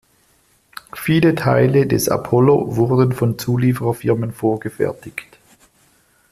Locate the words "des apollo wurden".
1.85-3.11